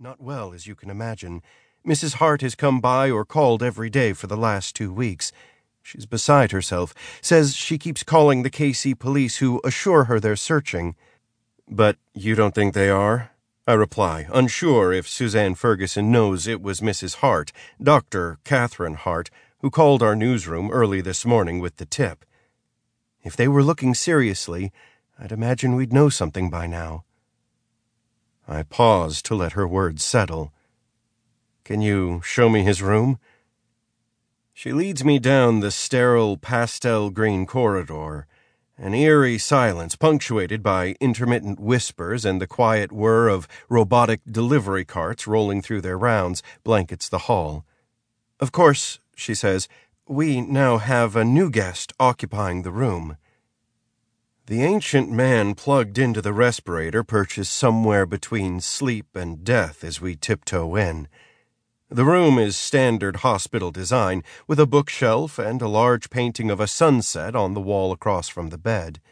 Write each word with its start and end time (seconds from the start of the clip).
Not 0.00 0.20
well, 0.20 0.52
as 0.52 0.68
you 0.68 0.76
can 0.76 0.90
imagine. 0.90 1.42
Mrs. 1.84 2.14
Hart 2.14 2.40
has 2.42 2.54
come 2.54 2.80
by 2.80 3.10
or 3.10 3.24
called 3.24 3.64
every 3.64 3.90
day 3.90 4.12
for 4.12 4.28
the 4.28 4.36
last 4.36 4.76
two 4.76 4.92
weeks. 4.92 5.32
She's 5.82 6.06
beside 6.06 6.52
herself. 6.52 6.94
Says 7.20 7.56
she 7.56 7.78
keeps 7.78 8.04
calling 8.04 8.44
the 8.44 8.50
KC 8.50 8.96
police, 8.96 9.38
who 9.38 9.60
assure 9.64 10.04
her 10.04 10.20
they're 10.20 10.36
searching. 10.36 10.94
But 11.66 11.96
you 12.14 12.36
don't 12.36 12.54
think 12.54 12.74
they 12.74 12.88
are? 12.88 13.32
I 13.66 13.72
reply, 13.72 14.28
unsure 14.32 14.92
if 14.92 15.08
Suzanne 15.08 15.56
Ferguson 15.56 16.12
knows 16.12 16.46
it 16.46 16.62
was 16.62 16.80
Mrs. 16.80 17.16
Hart, 17.16 17.50
Dr. 17.82 18.38
Catherine 18.44 18.94
Hart, 18.94 19.30
who 19.62 19.68
called 19.68 20.00
our 20.00 20.14
newsroom 20.14 20.70
early 20.70 21.00
this 21.00 21.26
morning 21.26 21.58
with 21.58 21.78
the 21.78 21.84
tip. 21.84 22.24
If 23.24 23.34
they 23.34 23.48
were 23.48 23.64
looking 23.64 23.94
seriously, 23.94 24.70
I'd 25.18 25.32
imagine 25.32 25.74
we'd 25.74 25.92
know 25.92 26.08
something 26.08 26.50
by 26.50 26.68
now. 26.68 27.02
I 28.50 28.62
pause 28.62 29.20
to 29.22 29.34
let 29.34 29.52
her 29.52 29.68
words 29.68 30.02
settle. 30.02 30.54
Can 31.64 31.82
you 31.82 32.22
show 32.24 32.48
me 32.48 32.62
his 32.62 32.80
room? 32.80 33.18
She 34.54 34.72
leads 34.72 35.04
me 35.04 35.18
down 35.18 35.60
the 35.60 35.70
sterile 35.70 36.38
pastel 36.38 37.10
green 37.10 37.44
corridor. 37.44 38.26
An 38.78 38.94
eerie 38.94 39.36
silence, 39.36 39.96
punctuated 39.96 40.62
by 40.62 40.96
intermittent 40.98 41.60
whispers 41.60 42.24
and 42.24 42.40
the 42.40 42.46
quiet 42.46 42.90
whir 42.90 43.28
of 43.28 43.46
robotic 43.68 44.22
delivery 44.30 44.84
carts 44.86 45.26
rolling 45.26 45.60
through 45.60 45.82
their 45.82 45.98
rounds, 45.98 46.42
blankets 46.64 47.08
the 47.08 47.26
hall. 47.28 47.66
Of 48.40 48.50
course, 48.50 48.98
she 49.14 49.34
says, 49.34 49.68
we 50.06 50.40
now 50.40 50.78
have 50.78 51.16
a 51.16 51.24
new 51.24 51.50
guest 51.50 51.92
occupying 52.00 52.62
the 52.62 52.72
room. 52.72 53.18
The 54.48 54.62
ancient 54.62 55.10
man 55.10 55.54
plugged 55.54 55.98
into 55.98 56.22
the 56.22 56.32
respirator 56.32 57.04
perches 57.04 57.50
somewhere 57.50 58.06
between 58.06 58.62
sleep 58.62 59.14
and 59.14 59.44
death 59.44 59.84
as 59.84 60.00
we 60.00 60.16
tiptoe 60.16 60.74
in. 60.74 61.06
The 61.90 62.06
room 62.06 62.38
is 62.38 62.56
standard 62.56 63.16
hospital 63.16 63.70
design, 63.70 64.24
with 64.46 64.58
a 64.58 64.64
bookshelf 64.64 65.38
and 65.38 65.60
a 65.60 65.68
large 65.68 66.08
painting 66.08 66.50
of 66.50 66.60
a 66.60 66.66
sunset 66.66 67.36
on 67.36 67.52
the 67.52 67.60
wall 67.60 67.92
across 67.92 68.28
from 68.28 68.48
the 68.48 68.56
bed. 68.56 69.02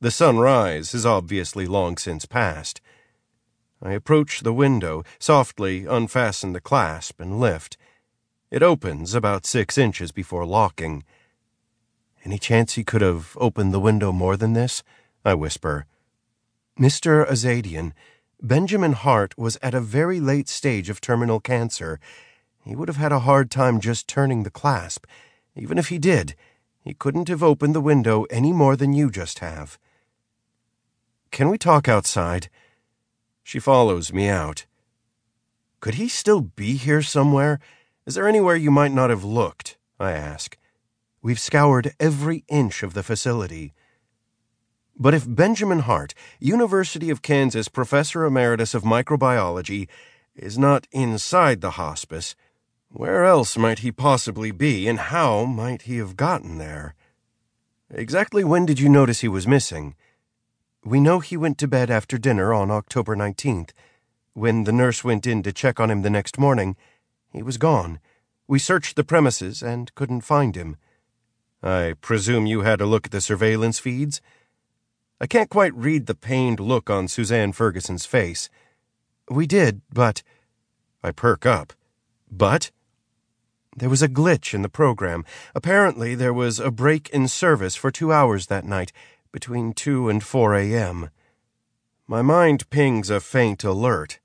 The 0.00 0.10
sunrise 0.10 0.94
is 0.94 1.06
obviously 1.06 1.66
long 1.66 1.96
since 1.96 2.26
past. 2.26 2.80
I 3.80 3.92
approach 3.92 4.40
the 4.40 4.52
window, 4.52 5.04
softly 5.20 5.86
unfasten 5.86 6.54
the 6.54 6.60
clasp, 6.60 7.20
and 7.20 7.38
lift. 7.38 7.76
It 8.50 8.64
opens 8.64 9.14
about 9.14 9.46
six 9.46 9.78
inches 9.78 10.10
before 10.10 10.44
locking. 10.44 11.04
Any 12.26 12.40
chance 12.40 12.74
he 12.74 12.82
could 12.82 13.02
have 13.02 13.36
opened 13.40 13.72
the 13.72 13.78
window 13.78 14.10
more 14.10 14.36
than 14.36 14.52
this? 14.52 14.82
I 15.24 15.34
whisper. 15.34 15.86
Mr. 16.76 17.24
Azadian, 17.24 17.92
Benjamin 18.42 18.94
Hart 18.94 19.38
was 19.38 19.56
at 19.62 19.74
a 19.74 19.80
very 19.80 20.18
late 20.18 20.48
stage 20.48 20.90
of 20.90 21.00
terminal 21.00 21.38
cancer. 21.38 22.00
He 22.64 22.74
would 22.74 22.88
have 22.88 22.96
had 22.96 23.12
a 23.12 23.20
hard 23.20 23.48
time 23.48 23.78
just 23.78 24.08
turning 24.08 24.42
the 24.42 24.50
clasp. 24.50 25.06
Even 25.54 25.78
if 25.78 25.86
he 25.86 25.98
did, 25.98 26.34
he 26.80 26.94
couldn't 26.94 27.28
have 27.28 27.44
opened 27.44 27.76
the 27.76 27.80
window 27.80 28.24
any 28.24 28.52
more 28.52 28.74
than 28.74 28.92
you 28.92 29.08
just 29.08 29.38
have. 29.38 29.78
Can 31.30 31.48
we 31.48 31.56
talk 31.56 31.86
outside? 31.86 32.50
She 33.44 33.60
follows 33.60 34.12
me 34.12 34.26
out. 34.26 34.66
Could 35.78 35.94
he 35.94 36.08
still 36.08 36.40
be 36.40 36.74
here 36.74 37.02
somewhere? 37.02 37.60
Is 38.04 38.16
there 38.16 38.26
anywhere 38.26 38.56
you 38.56 38.72
might 38.72 38.90
not 38.90 39.10
have 39.10 39.22
looked? 39.22 39.76
I 40.00 40.10
ask. 40.10 40.58
We've 41.26 41.40
scoured 41.40 41.92
every 41.98 42.44
inch 42.46 42.84
of 42.84 42.94
the 42.94 43.02
facility. 43.02 43.74
But 44.96 45.12
if 45.12 45.24
Benjamin 45.26 45.80
Hart, 45.80 46.14
University 46.38 47.10
of 47.10 47.20
Kansas 47.20 47.66
Professor 47.66 48.24
Emeritus 48.24 48.74
of 48.74 48.84
Microbiology, 48.84 49.88
is 50.36 50.56
not 50.56 50.86
inside 50.92 51.62
the 51.62 51.72
hospice, 51.82 52.36
where 52.90 53.24
else 53.24 53.58
might 53.58 53.80
he 53.80 53.90
possibly 53.90 54.52
be, 54.52 54.86
and 54.86 55.00
how 55.00 55.44
might 55.44 55.82
he 55.82 55.96
have 55.96 56.14
gotten 56.14 56.58
there? 56.58 56.94
Exactly 57.90 58.44
when 58.44 58.64
did 58.64 58.78
you 58.78 58.88
notice 58.88 59.22
he 59.22 59.26
was 59.26 59.48
missing? 59.48 59.96
We 60.84 61.00
know 61.00 61.18
he 61.18 61.36
went 61.36 61.58
to 61.58 61.66
bed 61.66 61.90
after 61.90 62.18
dinner 62.18 62.54
on 62.54 62.70
October 62.70 63.16
19th. 63.16 63.70
When 64.34 64.62
the 64.62 64.70
nurse 64.70 65.02
went 65.02 65.26
in 65.26 65.42
to 65.42 65.52
check 65.52 65.80
on 65.80 65.90
him 65.90 66.02
the 66.02 66.08
next 66.08 66.38
morning, 66.38 66.76
he 67.32 67.42
was 67.42 67.58
gone. 67.58 67.98
We 68.46 68.60
searched 68.60 68.94
the 68.94 69.02
premises 69.02 69.60
and 69.60 69.92
couldn't 69.96 70.20
find 70.20 70.54
him. 70.54 70.76
I 71.62 71.94
presume 72.00 72.46
you 72.46 72.60
had 72.60 72.80
a 72.80 72.86
look 72.86 73.06
at 73.06 73.12
the 73.12 73.20
surveillance 73.20 73.78
feeds? 73.78 74.20
I 75.20 75.26
can't 75.26 75.50
quite 75.50 75.74
read 75.74 76.06
the 76.06 76.14
pained 76.14 76.60
look 76.60 76.90
on 76.90 77.08
Suzanne 77.08 77.52
Ferguson's 77.52 78.06
face. 78.06 78.48
We 79.30 79.46
did, 79.46 79.80
but. 79.92 80.22
I 81.02 81.10
perk 81.10 81.46
up. 81.46 81.72
But? 82.30 82.70
There 83.76 83.88
was 83.88 84.02
a 84.02 84.08
glitch 84.08 84.54
in 84.54 84.62
the 84.62 84.68
program. 84.68 85.24
Apparently, 85.54 86.14
there 86.14 86.32
was 86.32 86.58
a 86.58 86.70
break 86.70 87.08
in 87.10 87.28
service 87.28 87.76
for 87.76 87.90
two 87.90 88.12
hours 88.12 88.46
that 88.46 88.64
night, 88.64 88.92
between 89.32 89.72
2 89.72 90.08
and 90.08 90.22
4 90.22 90.54
a.m. 90.54 91.10
My 92.06 92.22
mind 92.22 92.70
pings 92.70 93.10
a 93.10 93.20
faint 93.20 93.64
alert, 93.64 94.18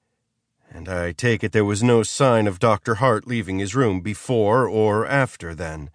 and 0.70 0.88
I 0.88 1.12
take 1.12 1.44
it 1.44 1.52
there 1.52 1.66
was 1.66 1.84
no 1.84 2.04
sign 2.04 2.48
of 2.48 2.60
Dr. 2.60 2.96
Hart 2.96 3.28
leaving 3.28 3.60
his 3.60 3.76
room 3.76 4.02
before 4.02 4.68
or 4.68 5.06
after 5.06 5.54
then. 5.54 5.90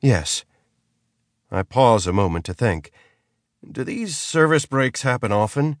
Yes. 0.00 0.44
I 1.50 1.62
pause 1.62 2.06
a 2.06 2.12
moment 2.12 2.44
to 2.46 2.54
think. 2.54 2.92
Do 3.70 3.82
these 3.82 4.16
service 4.16 4.66
breaks 4.66 5.02
happen 5.02 5.32
often? 5.32 5.78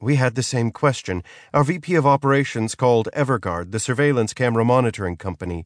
We 0.00 0.16
had 0.16 0.34
the 0.34 0.42
same 0.42 0.70
question. 0.70 1.22
Our 1.54 1.64
VP 1.64 1.94
of 1.94 2.06
Operations 2.06 2.74
called 2.74 3.08
Everguard, 3.14 3.72
the 3.72 3.80
surveillance 3.80 4.34
camera 4.34 4.64
monitoring 4.64 5.16
company. 5.16 5.64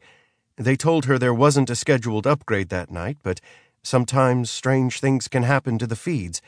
They 0.57 0.77
told 0.77 1.07
her 1.07 1.19
there 1.19 1.35
wasn't 1.35 1.71
a 1.71 1.75
scheduled 1.75 2.27
upgrade 2.27 2.69
that 2.69 2.91
night, 2.91 3.19
but 3.25 3.41
sometimes 3.83 4.51
strange 4.51 5.01
things 5.01 5.27
can 5.27 5.43
happen 5.43 5.79
to 5.79 5.87
the 5.87 5.97
feeds. 5.97 6.41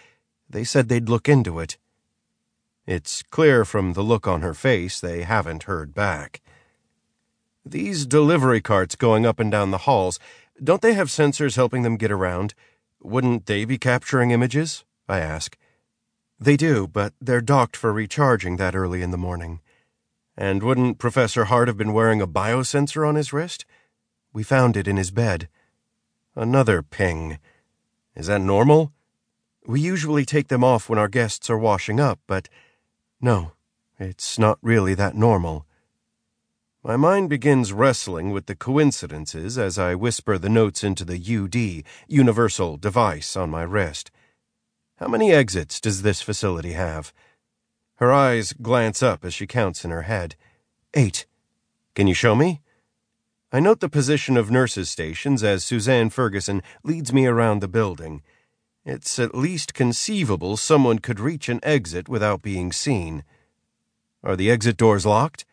They 0.48 0.64
said 0.64 0.88
they'd 0.88 1.09
look 1.09 1.28
into 1.28 1.59
it. 1.59 1.76
It's 2.86 3.22
clear 3.24 3.64
from 3.64 3.94
the 3.94 4.03
look 4.03 4.28
on 4.28 4.42
her 4.42 4.54
face 4.54 5.00
they 5.00 5.22
haven't 5.22 5.64
heard 5.64 5.94
back. 5.94 6.41
These 7.64 8.06
delivery 8.06 8.60
carts 8.60 8.96
going 8.96 9.24
up 9.24 9.38
and 9.38 9.50
down 9.50 9.70
the 9.70 9.78
halls, 9.78 10.18
don't 10.62 10.82
they 10.82 10.94
have 10.94 11.08
sensors 11.08 11.56
helping 11.56 11.82
them 11.82 11.96
get 11.96 12.10
around? 12.10 12.54
Wouldn't 13.00 13.46
they 13.46 13.64
be 13.64 13.78
capturing 13.78 14.30
images? 14.30 14.84
I 15.08 15.20
ask. 15.20 15.56
They 16.40 16.56
do, 16.56 16.88
but 16.88 17.14
they're 17.20 17.40
docked 17.40 17.76
for 17.76 17.92
recharging 17.92 18.56
that 18.56 18.74
early 18.74 19.02
in 19.02 19.12
the 19.12 19.16
morning. 19.16 19.60
And 20.36 20.62
wouldn't 20.62 20.98
Professor 20.98 21.44
Hart 21.44 21.68
have 21.68 21.76
been 21.76 21.92
wearing 21.92 22.20
a 22.20 22.26
biosensor 22.26 23.06
on 23.06 23.14
his 23.14 23.32
wrist? 23.32 23.64
We 24.32 24.42
found 24.42 24.76
it 24.76 24.88
in 24.88 24.96
his 24.96 25.10
bed. 25.10 25.48
Another 26.34 26.82
ping. 26.82 27.38
Is 28.16 28.26
that 28.26 28.40
normal? 28.40 28.92
We 29.66 29.80
usually 29.80 30.24
take 30.24 30.48
them 30.48 30.64
off 30.64 30.88
when 30.88 30.98
our 30.98 31.08
guests 31.08 31.48
are 31.48 31.58
washing 31.58 32.00
up, 32.00 32.18
but 32.26 32.48
no, 33.20 33.52
it's 33.98 34.38
not 34.38 34.58
really 34.62 34.94
that 34.94 35.14
normal. 35.14 35.66
My 36.84 36.97
mind 36.97 37.31
begins 37.31 37.72
wrestling 37.72 38.32
with 38.32 38.47
the 38.47 38.56
coincidences 38.56 39.56
as 39.56 39.78
I 39.78 39.94
whisper 39.94 40.37
the 40.37 40.48
notes 40.48 40.82
into 40.82 41.04
the 41.04 41.15
UD, 41.15 41.84
universal 42.09 42.76
device, 42.76 43.37
on 43.37 43.50
my 43.50 43.62
wrist. 43.62 44.10
How 44.97 45.06
many 45.06 45.31
exits 45.31 45.81
does 45.81 46.03
this 46.03 46.22
facility 46.22 46.72
have? 46.72 47.12
Her 47.97 48.12
eyes 48.12 48.53
glance 48.53 49.00
up 49.00 49.25
as 49.25 49.32
she 49.32 49.47
counts 49.47 49.84
in 49.84 49.92
her 49.92 50.03
head. 50.03 50.34
Eight. 50.92 51.25
Can 51.94 52.09
you 52.09 52.15
show 52.15 52.34
me? 52.34 52.62
I 53.53 53.60
note 53.60 53.78
the 53.78 53.88
position 53.88 54.37
of 54.37 54.50
nurses' 54.50 54.91
stations 54.91 55.44
as 55.44 55.62
Suzanne 55.62 56.10
Ferguson 56.10 56.65
leads 56.82 57.12
me 57.12 57.26
around 57.26 57.60
the 57.60 57.69
building. 57.69 58.22
It's 58.84 59.21
at 59.21 59.37
least 59.37 59.72
conceivable 59.72 60.56
someone 60.56 60.98
could 60.98 61.21
reach 61.21 61.48
an 61.48 61.60
exit 61.62 62.09
without 62.09 62.42
being 62.42 62.72
seen. 62.72 63.22
Are 64.25 64.34
the 64.34 64.50
exit 64.50 64.76
doors 64.76 65.06
locked? 65.06 65.44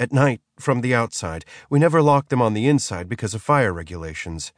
At 0.00 0.12
night, 0.12 0.40
from 0.58 0.80
the 0.80 0.94
outside. 0.94 1.44
We 1.68 1.78
never 1.78 2.00
lock 2.00 2.30
them 2.30 2.40
on 2.40 2.54
the 2.54 2.66
inside 2.66 3.06
because 3.06 3.34
of 3.34 3.42
fire 3.42 3.72
regulations. 3.72 4.52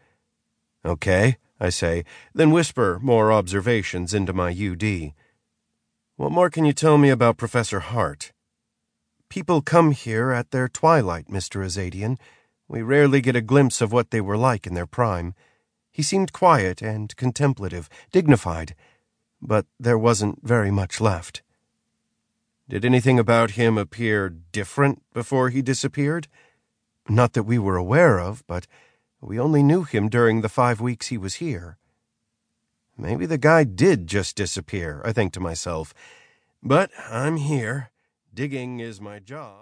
Okay. 0.85 1.37
I 1.59 1.69
say, 1.69 2.05
then 2.35 2.51
whisper 2.51 2.99
more 3.03 3.33
observations 3.33 4.15
into 4.15 4.33
my 4.33 4.51
UD. 4.51 5.13
What 6.17 6.33
more 6.33 6.51
can 6.51 6.65
you 6.65 6.73
tell 6.73 6.99
me 6.99 7.09
about 7.09 7.37
Professor 7.37 7.81
Hart? 7.81 8.33
People 9.29 9.63
come 9.63 9.93
here 9.93 10.33
at 10.33 10.51
their 10.51 10.69
twilight, 10.69 11.27
Mr. 11.29 11.65
Azadian. 11.65 12.19
We 12.67 12.83
rarely 12.83 13.21
get 13.21 13.37
a 13.37 13.41
glimpse 13.41 13.81
of 13.81 13.93
what 13.93 14.11
they 14.11 14.21
were 14.21 14.37
like 14.37 14.67
in 14.67 14.75
their 14.75 14.87
prime. 14.87 15.35
He 15.91 16.03
seemed 16.03 16.33
quiet 16.33 16.83
and 16.83 17.15
contemplative, 17.17 17.89
dignified, 18.11 18.75
but 19.41 19.67
there 19.79 19.99
wasn't 19.99 20.47
very 20.47 20.71
much 20.71 21.01
left. 21.01 21.43
Did 22.69 22.85
anything 22.85 23.19
about 23.19 23.53
him 23.53 23.77
appear 23.77 24.29
different 24.29 25.03
before 25.13 25.51
he 25.51 25.63
disappeared? 25.63 26.29
Not 27.09 27.33
that 27.33 27.43
we 27.43 27.59
were 27.59 27.77
aware 27.77 28.19
of, 28.19 28.47
but 28.47 28.67
we 29.21 29.39
only 29.39 29.63
knew 29.63 29.83
him 29.83 30.09
during 30.09 30.41
the 30.41 30.49
five 30.49 30.81
weeks 30.81 31.09
he 31.09 31.19
was 31.19 31.35
here. 31.35 31.79
Maybe 32.97 33.27
the 33.27 33.39
guy 33.39 33.65
did 33.65 34.07
just 34.07 34.37
disappear, 34.37 35.03
I 35.05 35.13
think 35.13 35.33
to 35.33 35.41
myself. 35.41 35.93
But 36.63 36.91
I'm 37.11 37.37
here. 37.37 37.91
Digging 38.33 38.81
is 38.81 39.01
my 39.01 39.19
job. 39.19 39.61